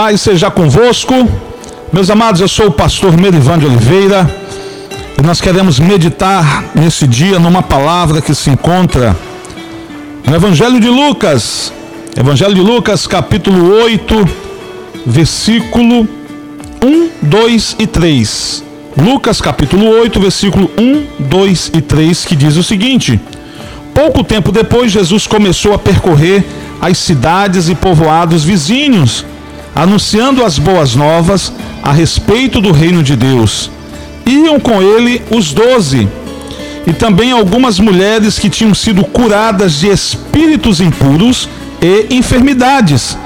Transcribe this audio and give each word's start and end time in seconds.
paz 0.00 0.22
seja 0.22 0.50
convosco. 0.50 1.12
Meus 1.92 2.08
amados, 2.08 2.40
eu 2.40 2.48
sou 2.48 2.68
o 2.68 2.72
pastor 2.72 3.18
Merivan 3.18 3.58
de 3.58 3.66
Oliveira 3.66 4.34
e 5.18 5.22
nós 5.22 5.42
queremos 5.42 5.78
meditar 5.78 6.70
nesse 6.74 7.06
dia 7.06 7.38
numa 7.38 7.62
palavra 7.62 8.22
que 8.22 8.34
se 8.34 8.48
encontra 8.48 9.14
no 10.26 10.34
Evangelho 10.34 10.80
de 10.80 10.88
Lucas, 10.88 11.70
Evangelho 12.18 12.54
de 12.54 12.62
Lucas, 12.62 13.06
capítulo 13.06 13.74
8, 13.74 14.26
versículo 15.04 16.08
1, 16.82 17.10
2 17.20 17.76
e 17.78 17.86
3. 17.86 18.64
Lucas, 18.96 19.38
capítulo 19.42 19.86
8, 19.86 20.18
versículo 20.18 20.70
1, 20.78 21.24
2 21.26 21.72
e 21.74 21.82
3, 21.82 22.24
que 22.24 22.34
diz 22.34 22.56
o 22.56 22.62
seguinte: 22.62 23.20
Pouco 23.92 24.24
tempo 24.24 24.50
depois, 24.50 24.90
Jesus 24.90 25.26
começou 25.26 25.74
a 25.74 25.78
percorrer 25.78 26.42
as 26.80 26.96
cidades 26.96 27.68
e 27.68 27.74
povoados 27.74 28.42
vizinhos, 28.42 29.26
anunciando 29.74 30.44
as 30.44 30.58
boas 30.58 30.94
novas 30.94 31.52
a 31.82 31.92
respeito 31.92 32.60
do 32.60 32.72
reino 32.72 33.02
de 33.02 33.16
Deus. 33.16 33.70
Iam 34.26 34.60
com 34.60 34.82
ele 34.82 35.22
os 35.30 35.52
doze, 35.52 36.08
e 36.86 36.92
também 36.92 37.32
algumas 37.32 37.78
mulheres 37.78 38.38
que 38.38 38.50
tinham 38.50 38.74
sido 38.74 39.04
curadas 39.04 39.80
de 39.80 39.88
espíritos 39.88 40.80
impuros 40.80 41.48
e 41.80 42.14
enfermidades. 42.14 43.16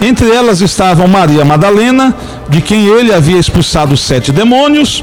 Entre 0.00 0.30
elas 0.30 0.60
estavam 0.60 1.08
Maria 1.08 1.44
Madalena, 1.44 2.14
de 2.48 2.60
quem 2.60 2.86
ele 2.86 3.12
havia 3.12 3.38
expulsado 3.38 3.96
sete 3.96 4.30
demônios, 4.30 5.02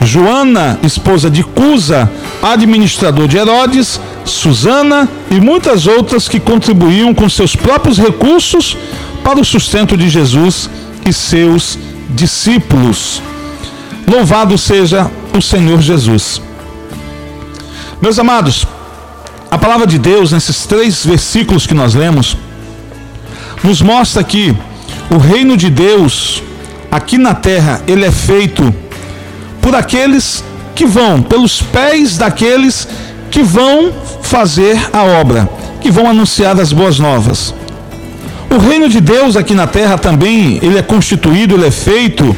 Joana, 0.00 0.78
esposa 0.82 1.30
de 1.30 1.42
Cusa, 1.42 2.10
administrador 2.42 3.26
de 3.26 3.38
Herodes, 3.38 3.98
Susana 4.24 5.08
e 5.30 5.40
muitas 5.40 5.86
outras 5.86 6.28
que 6.28 6.38
contribuíam 6.38 7.14
com 7.14 7.28
seus 7.28 7.56
próprios 7.56 7.98
recursos 7.98 8.76
para 9.26 9.40
o 9.40 9.44
sustento 9.44 9.96
de 9.96 10.08
Jesus 10.08 10.70
e 11.04 11.12
seus 11.12 11.76
discípulos. 12.10 13.20
Louvado 14.06 14.56
seja 14.56 15.10
o 15.36 15.42
Senhor 15.42 15.82
Jesus. 15.82 16.40
Meus 18.00 18.20
amados, 18.20 18.64
a 19.50 19.58
palavra 19.58 19.84
de 19.84 19.98
Deus, 19.98 20.30
nesses 20.30 20.64
três 20.64 21.04
versículos 21.04 21.66
que 21.66 21.74
nós 21.74 21.92
lemos, 21.92 22.36
nos 23.64 23.82
mostra 23.82 24.22
que 24.22 24.56
o 25.10 25.18
reino 25.18 25.56
de 25.56 25.70
Deus 25.70 26.40
aqui 26.88 27.18
na 27.18 27.34
terra, 27.34 27.82
ele 27.88 28.04
é 28.04 28.12
feito 28.12 28.72
por 29.60 29.74
aqueles 29.74 30.44
que 30.72 30.86
vão, 30.86 31.20
pelos 31.20 31.60
pés 31.60 32.16
daqueles 32.16 32.86
que 33.28 33.42
vão 33.42 33.92
fazer 34.22 34.78
a 34.92 35.02
obra, 35.02 35.50
que 35.80 35.90
vão 35.90 36.08
anunciar 36.08 36.60
as 36.60 36.72
boas 36.72 37.00
novas. 37.00 37.52
O 38.50 38.58
reino 38.58 38.88
de 38.88 39.00
Deus 39.00 39.36
aqui 39.36 39.54
na 39.54 39.66
terra 39.66 39.98
também, 39.98 40.58
ele 40.62 40.78
é 40.78 40.82
constituído, 40.82 41.54
ele 41.54 41.66
é 41.66 41.70
feito 41.70 42.36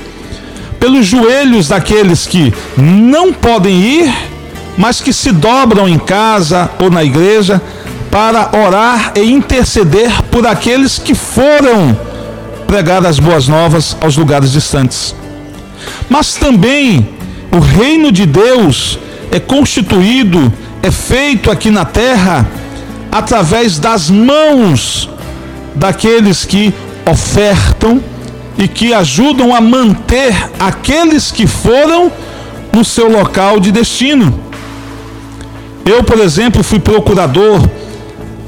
pelos 0.81 1.07
joelhos 1.07 1.69
daqueles 1.69 2.27
que 2.27 2.53
não 2.77 3.33
podem 3.33 3.77
ir, 3.77 4.15
mas 4.77 5.01
que 5.01 5.13
se 5.13 5.33
dobram 5.33 5.89
em 5.89 5.99
casa 5.99 6.71
ou 6.81 6.91
na 6.91 7.05
igreja 7.05 7.61
para 8.11 8.51
orar 8.57 9.13
e 9.17 9.31
interceder 9.31 10.23
por 10.31 10.47
aqueles 10.47 10.99
que 10.99 11.15
foram 11.15 11.99
pregar 12.67 13.05
as 13.05 13.19
boas 13.19 13.49
novas 13.49 13.97
aos 14.01 14.17
lugares 14.17 14.53
distantes. 14.53 15.15
Mas 16.09 16.35
também 16.35 17.09
o 17.53 17.59
reino 17.59 18.11
de 18.11 18.25
Deus 18.25 18.99
é 19.31 19.39
constituído, 19.39 20.53
é 20.83 20.91
feito 20.91 21.51
aqui 21.51 21.71
na 21.71 21.85
terra 21.85 22.47
através 23.11 23.79
das 23.79 24.11
mãos 24.11 25.09
daqueles 25.79 26.45
que 26.45 26.75
ofertam 27.11 28.01
e 28.59 28.67
que 28.67 28.93
ajudam 28.93 29.55
a 29.55 29.61
manter 29.61 30.35
aqueles 30.59 31.31
que 31.31 31.47
foram 31.47 32.11
no 32.73 32.85
seu 32.85 33.11
local 33.11 33.61
de 33.61 33.71
destino. 33.71 34.39
Eu, 35.87 36.03
por 36.03 36.19
exemplo, 36.19 36.63
fui 36.63 36.79
procurador 36.79 37.67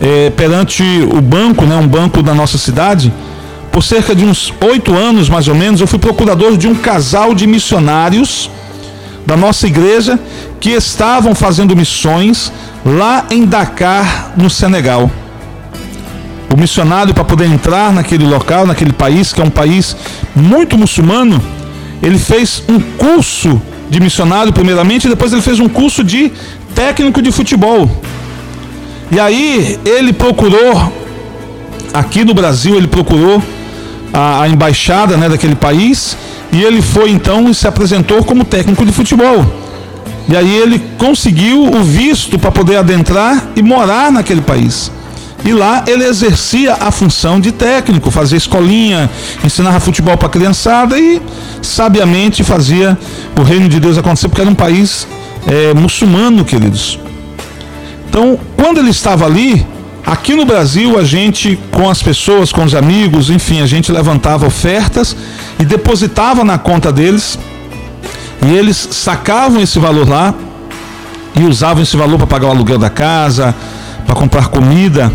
é, 0.01 0.31
perante 0.31 0.83
o 1.13 1.21
banco, 1.21 1.65
né, 1.65 1.77
um 1.77 1.87
banco 1.87 2.23
da 2.23 2.35
nossa 2.35 2.59
cidade, 2.59 3.13
por 3.71 3.83
cerca 3.83 4.15
de 4.15 4.25
uns 4.25 4.53
oito 4.61 4.95
anos, 4.95 5.29
mais 5.29 5.47
ou 5.47 5.55
menos, 5.55 5.81
eu 5.81 5.87
fui 5.87 5.99
procurador 5.99 6.57
de 6.57 6.67
um 6.67 6.75
casal 6.75 7.35
de 7.35 7.47
missionários 7.47 8.51
da 9.25 9.37
nossa 9.37 9.67
igreja 9.67 10.19
que 10.59 10.71
estavam 10.71 11.35
fazendo 11.35 11.77
missões 11.77 12.53
lá 12.85 13.27
em 13.31 13.45
Dakar, 13.45 14.33
no 14.37 14.51
Senegal. 14.51 15.09
O 16.53 16.59
missionário, 16.59 17.15
para 17.15 17.25
poder 17.25 17.47
entrar 17.47 17.93
naquele 17.93 18.27
local, 18.27 18.67
naquele 18.67 18.93
país, 18.93 19.33
que 19.33 19.41
é 19.41 19.45
um 19.45 19.51
país 19.51 19.97
muito 20.35 20.77
muçulmano, 20.77 21.41
ele 22.03 22.19
fez 22.19 22.63
um 22.69 22.81
curso 22.81 23.61
de 23.89 24.01
missionário, 24.01 24.53
primeiramente, 24.53 25.07
e 25.07 25.11
depois 25.11 25.33
ele 25.33 25.43
fez 25.43 25.61
um 25.61 25.69
curso 25.69 26.03
de 26.03 26.33
técnico 26.75 27.23
de 27.23 27.31
futebol. 27.31 27.89
E 29.13 29.21
aí 29.21 29.79
ele 29.85 30.13
procurou, 30.13 30.93
aqui 31.93 32.25
no 32.25 32.35
Brasil, 32.35 32.77
ele 32.77 32.89
procurou 32.89 33.43
a, 34.13 34.43
a 34.43 34.49
embaixada 34.49 35.17
né, 35.17 35.29
daquele 35.29 35.55
país 35.55 36.17
e 36.53 36.63
ele 36.63 36.83
foi 36.83 37.11
então 37.11 37.49
e 37.49 37.55
se 37.55 37.67
apresentou 37.67 38.25
como 38.25 38.45
técnico 38.45 38.85
de 38.85 38.93
futebol. 38.93 39.45
E 40.29 40.37
aí 40.37 40.57
ele 40.57 40.81
conseguiu 40.99 41.65
o 41.65 41.83
visto 41.83 42.39
para 42.39 42.51
poder 42.51 42.77
adentrar 42.77 43.49
e 43.57 43.63
morar 43.63 44.13
naquele 44.13 44.41
país. 44.41 44.91
E 45.45 45.53
lá 45.53 45.85
ele 45.87 46.05
exercia 46.05 46.75
a 46.75 46.91
função 46.91 47.41
de 47.41 47.51
técnico, 47.51 48.11
fazia 48.11 48.37
escolinha, 48.37 49.11
ensinava 49.43 49.81
futebol 49.81 50.17
para 50.17 50.27
a 50.27 50.31
criançada 50.31 50.99
e 50.99 51.21
sabiamente 51.63 52.45
fazia 52.45 52.99
o 53.39 53.43
reino 53.43 53.69
de 53.69 53.81
Deus 53.81 53.97
acontecer, 53.97 54.29
porque 54.29 54.43
era 54.43 54.51
um 54.51 54.55
país 54.55 55.07
é, 55.47 55.73
muçulmano, 55.73 56.45
queridos. 56.45 56.99
Então, 58.09 58.39
quando 58.57 58.79
ele 58.79 58.91
estava 58.91 59.25
ali, 59.25 59.67
Aqui 60.07 60.35
no 60.35 60.45
Brasil, 60.45 60.99
a 60.99 61.05
gente, 61.05 61.57
com 61.71 61.89
as 61.89 62.03
pessoas, 62.03 62.51
com 62.51 62.65
os 62.65 62.75
amigos, 62.75 63.31
enfim, 63.31 63.61
a 63.61 63.67
gente 63.67 63.93
levantava 63.93 64.47
ofertas 64.47 65.15
e 65.59 65.65
depositava 65.65 66.43
na 66.43 66.59
conta 66.59 66.91
deles. 66.91 67.39
E 68.43 68.51
eles 68.51 68.77
sacavam 68.91 69.61
esse 69.61 69.79
valor 69.79 70.09
lá 70.09 70.35
e 71.37 71.45
usavam 71.45 71.83
esse 71.83 71.97
valor 71.97 72.17
para 72.19 72.27
pagar 72.27 72.49
o 72.49 72.51
aluguel 72.51 72.79
da 72.79 72.91
casa, 72.91 73.55
para 74.05 74.17
comprar 74.17 74.49
comida. 74.49 75.13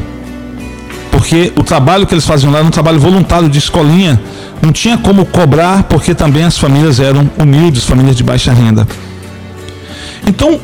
Porque 1.15 1.53
o 1.55 1.63
trabalho 1.63 2.05
que 2.05 2.13
eles 2.13 2.25
faziam 2.25 2.51
lá 2.51 2.59
era 2.59 2.67
um 2.67 2.71
trabalho 2.71 2.99
voluntário 2.99 3.47
de 3.47 3.57
escolinha. 3.57 4.21
Não 4.61 4.71
tinha 4.71 4.97
como 4.97 5.25
cobrar, 5.25 5.83
porque 5.83 6.13
também 6.13 6.43
as 6.43 6.57
famílias 6.57 6.99
eram 6.99 7.29
humildes, 7.37 7.85
famílias 7.85 8.15
de 8.15 8.23
baixa 8.23 8.51
renda. 8.51 8.85
Então, 10.27 10.59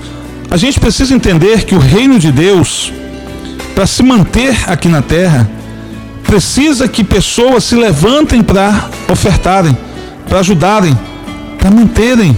a 0.49 0.57
gente 0.57 0.79
precisa 0.79 1.13
entender 1.13 1.63
que 1.63 1.73
o 1.75 1.79
reino 1.79 2.19
de 2.19 2.31
Deus 2.31 2.91
para 3.73 3.87
se 3.87 4.03
manter 4.03 4.55
aqui 4.67 4.87
na 4.87 5.01
terra, 5.01 5.49
precisa 6.23 6.87
que 6.87 7.03
pessoas 7.03 7.63
se 7.63 7.75
levantem 7.75 8.41
para 8.41 8.89
ofertarem, 9.09 9.75
para 10.27 10.39
ajudarem, 10.39 10.97
para 11.57 11.71
manterem. 11.71 12.37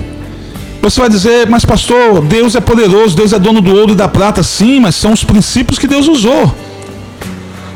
Você 0.81 0.99
vai 0.99 1.09
dizer, 1.09 1.47
mas 1.49 1.63
pastor, 1.63 2.21
Deus 2.21 2.55
é 2.55 2.61
poderoso, 2.61 3.15
Deus 3.15 3.33
é 3.33 3.39
dono 3.39 3.61
do 3.61 3.75
ouro 3.75 3.93
e 3.93 3.95
da 3.95 4.07
prata, 4.07 4.43
sim, 4.43 4.79
mas 4.79 4.95
são 4.95 5.13
os 5.13 5.23
princípios 5.23 5.79
que 5.79 5.87
Deus 5.87 6.07
usou. 6.07 6.53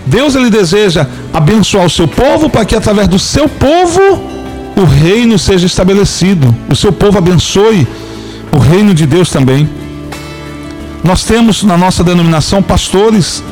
Deus 0.07 0.35
ele 0.35 0.49
deseja 0.49 1.05
abençoar 1.33 1.85
o 1.85 1.89
seu 1.89 2.07
povo 2.07 2.49
para 2.49 2.65
que 2.65 2.75
através 2.75 3.07
do 3.07 3.19
seu 3.19 3.47
povo 3.47 4.01
o 4.75 4.85
reino 4.85 5.37
seja 5.37 5.65
estabelecido. 5.65 6.55
O 6.69 6.75
seu 6.75 6.91
povo 6.91 7.17
abençoe 7.17 7.87
o 8.51 8.57
reino 8.57 8.93
de 8.93 9.05
Deus 9.05 9.29
também. 9.29 9.67
Nós 11.03 11.23
temos 11.23 11.63
na 11.63 11.77
nossa 11.77 12.03
denominação 12.03 12.61
pastores 12.63 13.43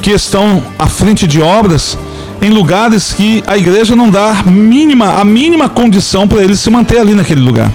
que 0.00 0.10
estão 0.10 0.62
à 0.78 0.86
frente 0.86 1.26
de 1.26 1.40
obras 1.40 1.96
em 2.40 2.50
lugares 2.50 3.12
que 3.12 3.42
a 3.46 3.56
igreja 3.56 3.94
não 3.94 4.10
dá 4.10 4.42
mínima, 4.44 5.20
a 5.20 5.24
mínima 5.24 5.68
condição 5.68 6.26
para 6.26 6.42
ele 6.42 6.56
se 6.56 6.68
manter 6.70 6.98
ali 6.98 7.14
naquele 7.14 7.40
lugar. 7.40 7.70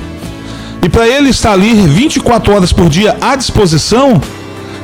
E 0.83 0.89
para 0.89 1.07
ele 1.07 1.29
estar 1.29 1.53
ali 1.53 1.73
24 1.73 2.53
horas 2.53 2.73
por 2.73 2.89
dia 2.89 3.15
à 3.21 3.35
disposição, 3.35 4.21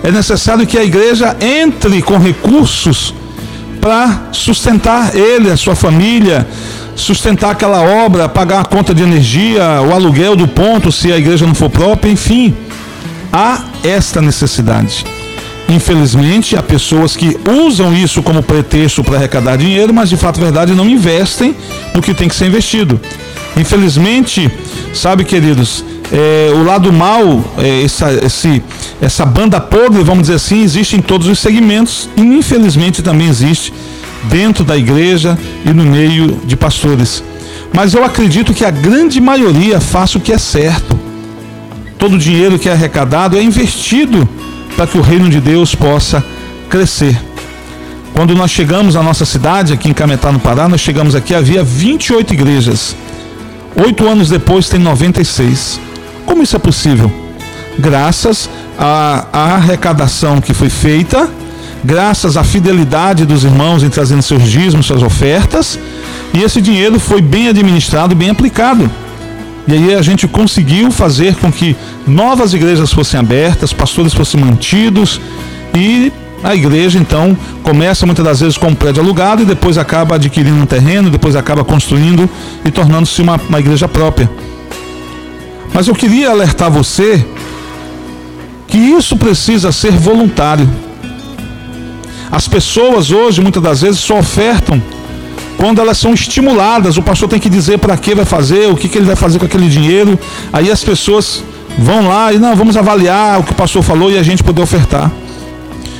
é 0.04 0.12
necessário 0.12 0.66
que 0.66 0.78
a 0.78 0.84
igreja 0.84 1.36
entre 1.40 2.02
com 2.02 2.18
recursos 2.18 3.14
para 3.84 4.30
sustentar 4.32 5.14
ele, 5.14 5.52
a 5.52 5.58
sua 5.58 5.76
família, 5.76 6.48
sustentar 6.96 7.52
aquela 7.52 7.82
obra, 7.82 8.30
pagar 8.30 8.62
a 8.62 8.66
conta 8.66 8.94
de 8.94 9.04
energia, 9.04 9.82
o 9.82 9.94
aluguel 9.94 10.38
do 10.38 10.48
ponto, 10.48 10.90
se 10.90 11.12
a 11.12 11.18
igreja 11.18 11.46
não 11.46 11.54
for 11.54 11.70
própria, 11.70 12.10
enfim. 12.10 12.56
Há 13.32 13.62
esta 13.84 14.22
necessidade. 14.22 15.04
Infelizmente, 15.68 16.56
há 16.56 16.64
pessoas 16.64 17.18
que 17.18 17.38
usam 17.68 17.94
isso 17.94 18.24
como 18.24 18.42
pretexto 18.42 19.04
para 19.04 19.18
arrecadar 19.18 19.58
dinheiro, 19.58 19.94
mas 19.94 20.08
de 20.08 20.16
fato, 20.16 20.40
verdade, 20.40 20.72
não 20.74 20.88
investem 20.88 21.54
no 21.94 22.02
que 22.02 22.14
tem 22.14 22.30
que 22.30 22.36
ser 22.36 22.46
investido. 22.46 22.98
Infelizmente, 23.58 24.50
sabe, 24.94 25.26
queridos, 25.26 25.84
é, 26.12 26.52
o 26.54 26.64
lado 26.64 26.92
mal, 26.92 27.44
é, 27.58 27.84
essa, 27.84 28.12
esse, 28.26 28.62
essa 29.02 29.26
banda 29.26 29.60
podre, 29.60 30.04
vamos 30.04 30.24
dizer 30.24 30.36
assim, 30.36 30.64
existe 30.64 30.96
em 30.96 31.02
todos 31.02 31.28
os 31.28 31.40
segmentos 31.40 32.10
e 32.16 32.22
infelizmente 32.22 33.02
também 33.02 33.28
existe 33.28 33.74
dentro 34.26 34.64
da 34.64 34.78
igreja 34.78 35.38
e 35.66 35.70
no 35.70 35.84
meio 35.84 36.40
de 36.46 36.56
pastores. 36.56 37.24
Mas 37.74 37.94
eu 37.94 38.04
acredito 38.04 38.54
que 38.54 38.64
a 38.64 38.72
grande 38.72 39.20
maioria 39.20 39.80
faça 39.80 40.18
o 40.18 40.22
que 40.22 40.32
é 40.32 40.38
certo. 40.38 40.98
Todo 41.98 42.16
o 42.16 42.20
dinheiro 42.20 42.60
que 42.60 42.70
é 42.70 42.74
arrecadado 42.74 43.38
é 43.38 43.42
investido 43.42 44.28
para 44.76 44.86
que 44.86 44.98
o 44.98 45.02
reino 45.02 45.30
de 45.30 45.40
Deus 45.40 45.74
possa 45.74 46.24
crescer. 46.70 47.20
Quando 48.14 48.36
nós 48.36 48.52
chegamos 48.52 48.96
à 48.96 49.02
nossa 49.02 49.26
cidade, 49.26 49.74
aqui 49.74 49.90
em 49.90 49.94
Cametá, 49.94 50.32
no 50.32 50.40
Pará, 50.40 50.70
nós 50.70 50.82
chegamos 50.82 51.16
aqui, 51.16 51.34
havia 51.34 51.64
28 51.64 52.34
igrejas. 52.34 52.96
Oito 53.76 54.08
anos 54.08 54.30
depois 54.30 54.70
tem 54.70 54.80
96. 54.80 55.80
Como 56.26 56.44
isso 56.44 56.56
é 56.56 56.60
possível? 56.60 57.12
Graças 57.78 58.50
à, 58.78 59.26
arrecadação 59.56 60.40
que 60.40 60.54
foi 60.54 60.70
feita, 60.70 61.30
graças 61.84 62.38
à 62.38 62.44
fidelidade 62.44 63.26
dos 63.26 63.44
irmãos 63.44 63.84
em 63.84 63.90
trazendo 63.90 64.22
seus 64.22 64.44
dízimos, 64.44 64.86
suas 64.86 65.04
ofertas, 65.04 65.80
e 66.34 66.42
esse 66.42 66.62
dinheiro 66.62 67.00
foi 67.00 67.22
bem 67.22 67.48
administrado, 67.48 68.16
bem 68.16 68.30
aplicado. 68.30 68.90
E 69.68 69.74
aí 69.74 69.96
a 69.96 70.02
gente 70.02 70.28
conseguiu 70.28 70.92
fazer 70.92 71.36
com 71.36 71.52
que 71.52 71.76
novas 72.06 72.54
igrejas 72.54 72.92
fossem 72.92 73.20
abertas, 73.20 73.72
pastores 73.72 74.14
fossem 74.14 74.40
mantidos 74.40 75.22
e 75.74 76.12
a 76.44 76.54
igreja 76.54 77.00
então 77.00 77.38
começa 77.64 78.06
muitas 78.06 78.26
das 78.26 78.42
vezes 78.42 78.58
com 78.58 78.68
um 78.68 78.76
prédio 78.76 79.02
alugado 79.02 79.44
e 79.44 79.46
depois 79.46 79.78
acaba 79.78 80.16
adquirindo 80.16 80.62
um 80.62 80.66
terreno, 80.66 81.10
depois 81.10 81.38
acaba 81.38 81.64
construindo 81.64 82.30
e 82.66 82.70
tornando-se 82.70 83.22
uma, 83.22 83.40
uma 83.48 83.60
igreja 83.60 83.88
própria. 83.88 84.30
Mas 85.74 85.88
eu 85.88 85.96
queria 85.96 86.30
alertar 86.30 86.70
você 86.70 87.26
que 88.68 88.78
isso 88.78 89.18
precisa 89.18 89.72
ser 89.72 89.92
voluntário. 89.92 90.70
As 92.32 92.48
pessoas 92.48 93.12
hoje 93.12 93.42
muitas 93.42 93.62
das 93.62 93.82
vezes 93.82 94.00
só 94.00 94.18
ofertam 94.20 94.82
quando 95.58 95.80
elas 95.80 95.98
são 95.98 96.14
estimuladas. 96.14 96.98
O 96.98 97.02
pastor 97.02 97.30
tem 97.30 97.40
que 97.40 97.50
dizer 97.50 97.78
para 97.78 97.96
que 97.96 98.16
vai 98.16 98.26
fazer, 98.26 98.70
o 98.70 98.76
que, 98.76 98.90
que 98.90 98.98
ele 98.98 99.06
vai 99.06 99.16
fazer 99.16 99.40
com 99.40 99.46
aquele 99.46 99.70
dinheiro. 99.70 100.20
Aí 100.52 100.72
as 100.72 100.84
pessoas 100.84 101.44
vão 101.78 102.08
lá 102.08 102.34
e 102.34 102.40
não, 102.40 102.56
vamos 102.56 102.78
avaliar 102.78 103.40
o 103.40 103.44
que 103.44 103.52
o 103.52 103.56
pastor 103.56 103.84
falou 103.84 104.12
e 104.12 104.18
a 104.18 104.24
gente 104.24 104.44
poder 104.44 104.62
ofertar. 104.62 105.12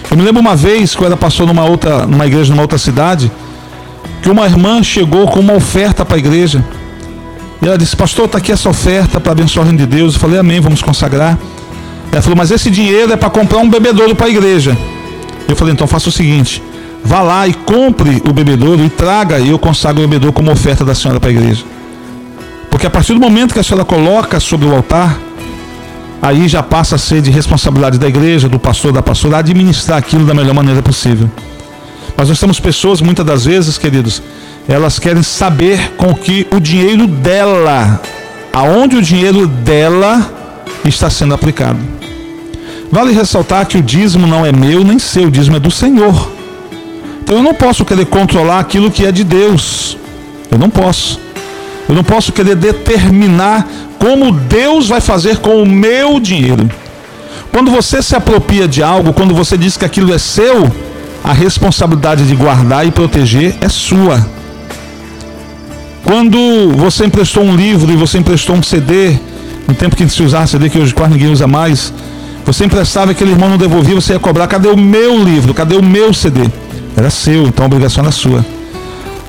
Eu 0.10 0.18
me 0.18 0.24
lembro 0.24 0.42
uma 0.42 0.56
vez, 0.56 0.96
quando 0.96 1.08
ela 1.08 1.18
passou 1.18 1.46
numa 1.48 1.66
outra, 1.66 2.06
numa 2.06 2.26
igreja 2.28 2.52
numa 2.52 2.62
outra 2.62 2.78
cidade, 2.78 3.32
que 4.22 4.30
uma 4.30 4.46
irmã 4.46 4.82
chegou 4.84 5.28
com 5.28 5.40
uma 5.40 5.54
oferta 5.54 6.06
para 6.06 6.16
a 6.16 6.20
igreja. 6.20 6.64
E 7.64 7.68
ela 7.68 7.78
disse, 7.78 7.96
pastor, 7.96 8.26
está 8.26 8.40
aqui 8.40 8.52
essa 8.52 8.70
oferta 8.70 9.22
para 9.22 9.32
abençoar 9.32 9.66
o 9.66 9.70
reino 9.70 9.80
de 9.80 9.86
Deus. 9.86 10.16
Eu 10.16 10.20
falei, 10.20 10.38
amém, 10.38 10.60
vamos 10.60 10.82
consagrar. 10.82 11.40
Ela 12.12 12.22
falou, 12.22 12.38
mas 12.38 12.52
esse 12.52 12.70
dinheiro 12.70 13.14
é 13.14 13.16
para 13.16 13.30
comprar 13.30 13.60
um 13.60 13.70
bebedouro 13.70 14.14
para 14.14 14.28
a 14.28 14.30
igreja. 14.30 14.78
Eu 15.48 15.56
falei, 15.56 15.74
então 15.74 15.88
faça 15.88 16.10
o 16.10 16.12
seguinte, 16.12 16.62
vá 17.04 17.22
lá 17.22 17.48
e 17.48 17.54
compre 17.54 18.22
o 18.28 18.34
bebedouro 18.34 18.84
e 18.84 18.90
traga 18.90 19.40
e 19.40 19.50
eu 19.50 19.58
consagro 19.58 20.04
o 20.04 20.08
bebedouro 20.08 20.34
como 20.34 20.52
oferta 20.52 20.84
da 20.84 20.94
senhora 20.94 21.22
para 21.22 21.30
a 21.30 21.34
igreja. 21.34 21.64
Porque 22.70 22.86
a 22.86 22.90
partir 22.90 23.14
do 23.14 23.20
momento 23.20 23.54
que 23.54 23.60
a 23.60 23.64
senhora 23.64 23.86
coloca 23.86 24.42
sobre 24.42 24.68
o 24.68 24.76
altar, 24.76 25.18
aí 26.22 26.50
já 26.50 26.62
passa 26.62 26.96
a 26.96 26.98
ser 26.98 27.22
de 27.22 27.32
responsabilidade 27.32 27.98
da 27.98 28.08
igreja, 28.10 28.50
do 28.50 28.60
pastor, 28.60 28.92
da 28.92 29.02
pastora, 29.02 29.38
administrar 29.38 29.98
aquilo 29.98 30.26
da 30.26 30.34
melhor 30.34 30.54
maneira 30.54 30.82
possível. 30.82 31.32
Mas 32.18 32.28
nós 32.28 32.40
temos 32.40 32.60
pessoas, 32.60 33.00
muitas 33.00 33.26
das 33.26 33.46
vezes, 33.46 33.78
queridos, 33.78 34.22
elas 34.68 35.00
querem 35.00 35.24
saber 35.24 35.92
com 35.98 36.14
que 36.14 36.48
o 36.52 36.60
dinheiro 36.60 37.08
dela, 37.08 38.02
aonde 38.52 38.96
o 38.96 39.02
dinheiro 39.02 39.48
dela 39.48 40.32
está 40.86 41.10
sendo 41.10 41.34
aplicado. 41.34 41.80
Vale 42.92 43.12
ressaltar 43.12 43.66
que 43.66 43.78
o 43.78 43.82
dízimo 43.82 44.28
não 44.28 44.46
é 44.46 44.52
meu 44.52 44.84
nem 44.84 45.00
seu, 45.00 45.28
o 45.28 45.32
dízimo 45.32 45.58
é 45.58 45.60
do 45.60 45.72
Senhor. 45.72 46.32
Então 47.24 47.38
eu 47.38 47.44
não 47.44 47.54
posso 47.54 47.84
querer 47.84 48.06
controlar 48.06 48.60
aquilo 48.60 48.92
que 48.92 49.06
é 49.06 49.12
de 49.12 49.24
Deus. 49.24 49.98
Eu 50.52 50.58
não 50.58 50.70
posso. 50.70 51.20
Eu 51.90 51.96
não 51.96 52.04
posso 52.04 52.32
querer 52.32 52.56
determinar 52.56 53.68
como 53.98 54.32
Deus 54.32 54.88
vai 54.88 55.02
fazer 55.02 55.38
com 55.38 55.62
o 55.62 55.66
meu 55.66 56.20
dinheiro. 56.20 56.70
Quando 57.52 57.72
você 57.72 58.02
se 58.02 58.16
apropria 58.16 58.68
de 58.68 58.84
algo, 58.84 59.14
quando 59.14 59.34
você 59.34 59.58
diz 59.58 59.78
que 59.78 59.86
aquilo 59.86 60.14
é 60.14 60.18
seu, 60.18 60.72
a 61.24 61.34
responsabilidade 61.34 62.28
de 62.28 62.36
guardar 62.36 62.86
e 62.86 62.92
proteger 62.92 63.56
é 63.62 63.70
sua. 63.70 64.43
Quando 66.04 66.38
você 66.76 67.06
emprestou 67.06 67.44
um 67.44 67.56
livro 67.56 67.92
e 67.92 67.96
você 67.96 68.18
emprestou 68.18 68.56
um 68.56 68.64
CD, 68.64 69.18
no 69.68 69.74
tempo 69.74 69.96
que 69.96 70.08
se 70.10 70.22
usava 70.22 70.46
CD, 70.48 70.70
que 70.70 70.78
hoje 70.78 70.94
quase 70.94 71.14
ninguém 71.14 71.32
usa 71.32 71.48
mais, 71.48 71.94
você 72.46 72.66
emprestava 72.66 73.12
aquele 73.12 73.32
irmão 73.32 73.50
não 73.50 73.58
devolvia, 73.58 73.96
você 73.96 74.14
ia 74.14 74.20
cobrar: 74.20 74.48
cadê 74.48 74.68
o 74.68 74.78
meu 74.78 75.24
livro? 75.24 75.54
Cadê 75.54 75.76
o 75.76 75.84
meu 75.84 76.14
CD? 76.14 76.42
Era 76.96 77.10
seu, 77.10 77.48
então 77.48 77.64
a 77.64 77.68
obrigação 77.68 78.04
era 78.04 78.12
sua. 78.12 78.46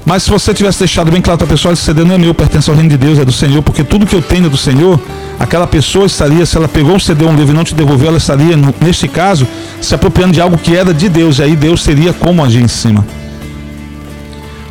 Mas 0.04 0.24
se 0.24 0.30
você 0.30 0.52
tivesse 0.52 0.80
deixado 0.80 1.10
bem 1.10 1.22
claro 1.22 1.38
para 1.38 1.46
a 1.46 1.50
pessoa, 1.50 1.72
esse 1.72 1.82
CD 1.82 2.04
não 2.04 2.14
é 2.14 2.18
meu, 2.18 2.34
pertence 2.34 2.68
ao 2.68 2.76
reino 2.76 2.90
de 2.90 2.96
Deus, 2.98 3.18
é 3.18 3.24
do 3.24 3.32
Senhor, 3.32 3.62
porque 3.62 3.82
tudo 3.82 4.04
que 4.04 4.14
eu 4.14 4.20
tenho 4.20 4.46
é 4.46 4.48
do 4.50 4.56
Senhor, 4.56 5.00
aquela 5.38 5.66
pessoa 5.66 6.04
estaria, 6.04 6.44
se 6.44 6.56
ela 6.56 6.68
pegou 6.68 6.96
um 6.96 6.98
CD 6.98 7.24
ou 7.24 7.30
um 7.30 7.36
livro 7.36 7.54
e 7.54 7.56
não 7.56 7.64
te 7.64 7.74
devolveu, 7.74 8.08
ela 8.08 8.18
estaria, 8.18 8.54
neste 8.82 9.08
caso, 9.08 9.46
se 9.80 9.94
apropriando 9.94 10.34
de 10.34 10.42
algo 10.42 10.58
que 10.58 10.76
era 10.76 10.92
de 10.92 11.08
Deus, 11.08 11.38
e 11.38 11.44
aí 11.44 11.56
Deus 11.56 11.82
teria 11.82 12.12
como 12.12 12.44
agir 12.44 12.62
em 12.62 12.68
cima. 12.68 13.06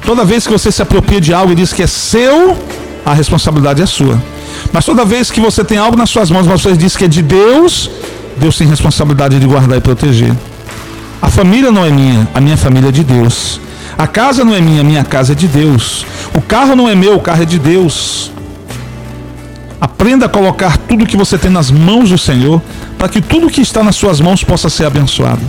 Toda 0.05 0.25
vez 0.25 0.45
que 0.45 0.51
você 0.51 0.71
se 0.71 0.81
apropria 0.81 1.21
de 1.21 1.33
algo 1.33 1.51
e 1.53 1.55
diz 1.55 1.71
que 1.71 1.81
é 1.81 1.87
seu, 1.87 2.57
a 3.05 3.13
responsabilidade 3.13 3.81
é 3.81 3.85
sua. 3.85 4.21
Mas 4.71 4.85
toda 4.85 5.05
vez 5.05 5.31
que 5.31 5.39
você 5.39 5.63
tem 5.63 5.77
algo 5.77 5.97
nas 5.97 6.09
suas 6.09 6.29
mãos, 6.29 6.45
mas 6.45 6.61
você 6.61 6.75
diz 6.75 6.95
que 6.95 7.05
é 7.05 7.07
de 7.07 7.21
Deus, 7.21 7.89
Deus 8.37 8.57
tem 8.57 8.67
responsabilidade 8.67 9.39
de 9.39 9.45
guardar 9.45 9.77
e 9.77 9.81
proteger. 9.81 10.33
A 11.21 11.29
família 11.29 11.71
não 11.71 11.85
é 11.85 11.89
minha, 11.89 12.27
a 12.33 12.41
minha 12.41 12.57
família 12.57 12.89
é 12.89 12.91
de 12.91 13.03
Deus. 13.03 13.59
A 13.97 14.07
casa 14.07 14.43
não 14.43 14.53
é 14.53 14.59
minha, 14.59 14.83
minha 14.83 15.03
casa 15.03 15.33
é 15.33 15.35
de 15.35 15.47
Deus. 15.47 16.05
O 16.35 16.41
carro 16.41 16.75
não 16.75 16.89
é 16.89 16.95
meu, 16.95 17.15
o 17.15 17.19
carro 17.19 17.43
é 17.43 17.45
de 17.45 17.59
Deus. 17.59 18.31
Aprenda 19.79 20.25
a 20.25 20.29
colocar 20.29 20.77
tudo 20.77 21.05
que 21.05 21.15
você 21.15 21.37
tem 21.37 21.51
nas 21.51 21.71
mãos 21.71 22.09
do 22.09 22.17
Senhor, 22.17 22.61
para 22.97 23.07
que 23.07 23.21
tudo 23.21 23.49
que 23.49 23.61
está 23.61 23.83
nas 23.83 23.95
suas 23.95 24.19
mãos 24.19 24.43
possa 24.43 24.69
ser 24.69 24.85
abençoado. 24.85 25.41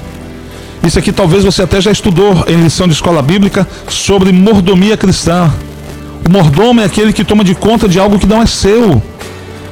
Isso 0.85 0.99
aqui 0.99 1.11
talvez 1.11 1.43
você 1.43 1.63
até 1.63 1.81
já 1.81 1.91
estudou 1.91 2.45
em 2.47 2.63
lição 2.63 2.87
de 2.87 2.93
escola 2.93 3.23
bíblica 3.23 3.67
sobre 3.89 4.31
mordomia 4.33 4.97
cristã. 4.97 5.51
O 6.29 6.31
mordomo 6.31 6.81
é 6.81 6.85
aquele 6.85 7.13
que 7.13 7.25
toma 7.25 7.43
de 7.43 7.55
conta 7.55 7.89
de 7.89 7.99
algo 7.99 8.19
que 8.19 8.27
não 8.27 8.43
é 8.43 8.47
seu, 8.47 9.03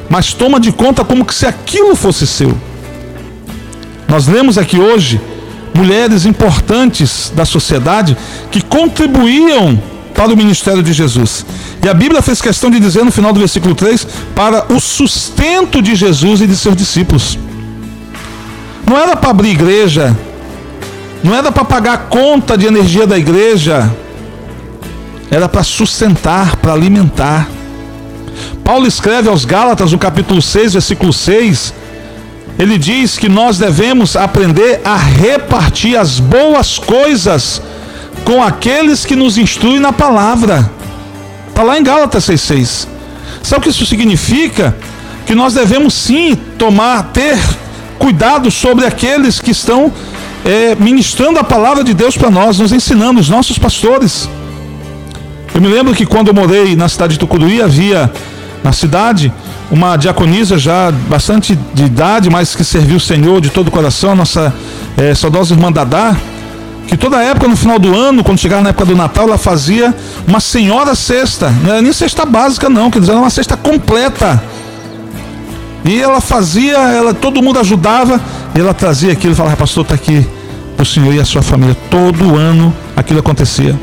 mas 0.08 0.32
toma 0.32 0.58
de 0.58 0.72
conta 0.72 1.04
como 1.04 1.30
se 1.30 1.44
aquilo 1.44 1.94
fosse 1.94 2.26
seu. 2.26 2.56
Nós 4.08 4.26
lemos 4.26 4.56
aqui 4.56 4.78
hoje 4.78 5.20
mulheres 5.74 6.24
importantes 6.24 7.30
da 7.34 7.44
sociedade 7.44 8.16
que 8.50 8.62
contribuíam 8.62 9.80
para 10.14 10.32
o 10.32 10.36
ministério 10.36 10.82
de 10.82 10.92
Jesus. 10.92 11.44
E 11.82 11.88
a 11.88 11.94
Bíblia 11.94 12.22
fez 12.22 12.40
questão 12.40 12.70
de 12.70 12.80
dizer 12.80 13.04
no 13.04 13.10
final 13.10 13.32
do 13.32 13.38
versículo 13.38 13.74
3 13.74 14.06
para 14.34 14.72
o 14.72 14.80
sustento 14.80 15.82
de 15.82 15.94
Jesus 15.94 16.40
e 16.40 16.46
de 16.46 16.56
seus 16.56 16.76
discípulos. 16.76 17.38
Não 18.86 18.96
era 18.96 19.16
para 19.16 19.30
abrir 19.30 19.50
igreja, 19.50 20.16
não 21.22 21.34
era 21.34 21.52
para 21.52 21.64
pagar 21.64 21.92
a 21.94 21.98
conta 21.98 22.56
de 22.56 22.66
energia 22.66 23.06
da 23.06 23.18
igreja, 23.18 23.90
era 25.30 25.48
para 25.48 25.62
sustentar, 25.62 26.56
para 26.56 26.72
alimentar. 26.72 27.48
Paulo 28.64 28.86
escreve 28.86 29.28
aos 29.28 29.44
Gálatas, 29.44 29.92
no 29.92 29.98
capítulo 29.98 30.42
6, 30.42 30.74
versículo 30.74 31.12
6, 31.12 31.72
ele 32.58 32.76
diz 32.76 33.18
que 33.18 33.28
nós 33.28 33.58
devemos 33.58 34.14
aprender 34.16 34.80
a 34.84 34.96
repartir 34.96 35.96
as 35.96 36.20
boas 36.20 36.78
coisas 36.78 37.62
com 38.24 38.42
aqueles 38.42 39.04
que 39.04 39.16
nos 39.16 39.38
instruem 39.38 39.80
na 39.80 39.92
palavra. 39.92 40.70
Está 41.48 41.62
lá 41.62 41.78
em 41.78 41.82
Gálatas 41.82 42.24
6,6. 42.24 42.88
Sabe 43.42 43.60
o 43.60 43.62
que 43.62 43.70
isso 43.70 43.86
significa? 43.86 44.76
Que 45.26 45.34
nós 45.34 45.54
devemos 45.54 45.94
sim 45.94 46.34
tomar, 46.58 47.04
ter 47.12 47.38
cuidado 47.98 48.50
sobre 48.50 48.84
aqueles 48.84 49.40
que 49.40 49.50
estão 49.50 49.92
é, 50.44 50.74
ministrando 50.74 51.38
a 51.38 51.44
palavra 51.44 51.84
de 51.84 51.94
Deus 51.94 52.16
para 52.16 52.30
nós, 52.30 52.58
nos 52.58 52.72
ensinando, 52.72 53.20
os 53.20 53.28
nossos 53.28 53.58
pastores. 53.58 54.28
Eu 55.54 55.60
me 55.60 55.68
lembro 55.68 55.94
que 55.94 56.06
quando 56.06 56.28
eu 56.28 56.34
morei 56.34 56.74
na 56.74 56.88
cidade 56.88 57.14
de 57.14 57.18
Tucuruí, 57.18 57.60
havia 57.60 58.10
na 58.64 58.72
cidade 58.72 59.32
uma 59.70 59.96
diaconisa 59.96 60.58
já 60.58 60.90
bastante 61.08 61.58
de 61.74 61.84
idade, 61.84 62.28
mas 62.30 62.54
que 62.54 62.64
serviu 62.64 62.96
o 62.96 63.00
Senhor 63.00 63.40
de 63.40 63.50
todo 63.50 63.68
o 63.68 63.70
coração, 63.70 64.14
nossa 64.14 64.52
é, 64.96 65.14
saudosa 65.14 65.54
irmã 65.54 65.70
Dadá, 65.70 66.16
que 66.86 66.96
toda 66.96 67.22
época, 67.22 67.48
no 67.48 67.56
final 67.56 67.78
do 67.78 67.96
ano, 67.96 68.22
quando 68.22 68.38
chegava 68.38 68.62
na 68.62 68.70
época 68.70 68.84
do 68.84 68.96
Natal, 68.96 69.26
ela 69.26 69.38
fazia 69.38 69.94
uma 70.26 70.40
senhora 70.40 70.94
cesta, 70.94 71.50
não 71.50 71.70
era 71.70 71.82
nem 71.82 71.92
cesta 71.92 72.26
básica 72.26 72.68
não, 72.68 72.90
quer 72.90 73.00
dizer, 73.00 73.12
era 73.12 73.20
uma 73.20 73.30
cesta 73.30 73.56
completa. 73.56 74.42
E 75.84 76.00
ela 76.00 76.20
fazia, 76.20 76.76
ela, 76.76 77.12
todo 77.12 77.42
mundo 77.42 77.58
ajudava, 77.58 78.20
ela 78.60 78.74
trazia 78.74 79.12
aquilo 79.12 79.32
e 79.32 79.36
falava, 79.36 79.56
pastor, 79.56 79.82
está 79.82 79.94
aqui 79.94 80.26
o 80.78 80.84
senhor 80.84 81.14
e 81.14 81.20
a 81.20 81.24
sua 81.24 81.42
família. 81.42 81.76
Todo 81.90 82.36
ano 82.36 82.74
aquilo 82.96 83.20
acontecia. 83.20 83.78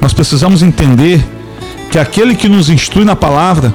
Nós 0.00 0.12
precisamos 0.12 0.62
entender 0.62 1.24
que 1.90 1.98
aquele 1.98 2.34
que 2.34 2.48
nos 2.48 2.68
instrui 2.68 3.04
na 3.04 3.16
palavra, 3.16 3.72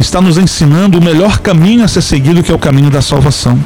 está 0.00 0.20
nos 0.20 0.36
ensinando 0.36 0.98
o 0.98 1.02
melhor 1.02 1.38
caminho 1.38 1.84
a 1.84 1.88
ser 1.88 2.02
seguido, 2.02 2.42
que 2.42 2.50
é 2.50 2.54
o 2.54 2.58
caminho 2.58 2.90
da 2.90 3.00
salvação. 3.00 3.58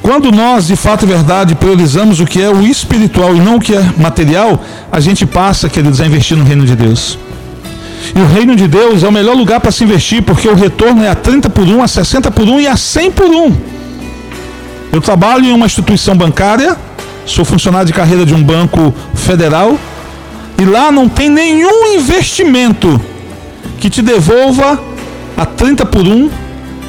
Quando 0.00 0.32
nós, 0.32 0.66
de 0.66 0.76
fato 0.76 1.04
e 1.04 1.08
verdade, 1.08 1.54
priorizamos 1.54 2.20
o 2.20 2.26
que 2.26 2.42
é 2.42 2.48
o 2.48 2.62
espiritual 2.62 3.36
e 3.36 3.40
não 3.40 3.56
o 3.56 3.60
que 3.60 3.74
é 3.74 3.82
material, 3.96 4.62
a 4.90 4.98
gente 5.00 5.24
passa, 5.24 5.68
queridos, 5.68 6.00
a 6.00 6.06
investir 6.06 6.36
no 6.36 6.44
reino 6.44 6.66
de 6.66 6.74
Deus. 6.74 7.18
E 8.14 8.20
o 8.20 8.26
reino 8.26 8.56
de 8.56 8.66
Deus 8.66 9.04
é 9.04 9.08
o 9.08 9.12
melhor 9.12 9.36
lugar 9.36 9.60
para 9.60 9.70
se 9.70 9.84
investir, 9.84 10.22
porque 10.22 10.48
o 10.48 10.54
retorno 10.54 11.04
é 11.04 11.08
a 11.08 11.14
30 11.14 11.50
por 11.50 11.66
1, 11.66 11.82
a 11.82 11.88
60 11.88 12.30
por 12.32 12.48
1 12.48 12.60
e 12.60 12.66
a 12.66 12.76
100 12.76 13.12
por 13.12 13.26
1. 13.26 13.56
Eu 14.92 15.00
trabalho 15.00 15.46
em 15.46 15.52
uma 15.52 15.64
instituição 15.64 16.14
bancária, 16.14 16.76
sou 17.24 17.46
funcionário 17.46 17.86
de 17.86 17.94
carreira 17.94 18.26
de 18.26 18.34
um 18.34 18.42
banco 18.42 18.94
federal, 19.14 19.78
e 20.58 20.66
lá 20.66 20.92
não 20.92 21.08
tem 21.08 21.30
nenhum 21.30 21.94
investimento 21.94 23.00
que 23.80 23.88
te 23.88 24.02
devolva 24.02 24.78
a 25.34 25.46
30 25.46 25.86
por 25.86 26.06
1, 26.06 26.30